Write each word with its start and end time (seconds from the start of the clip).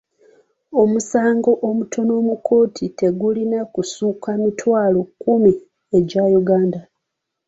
Omusango 0.81 1.51
omutono 1.69 2.13
mu 2.27 2.35
kkooti 2.39 2.85
tegulina 2.99 3.59
kusukka 3.73 4.31
mitwalo 4.43 4.99
kkumi 5.09 5.51
egya 5.97 6.23
Uganda. 6.39 6.79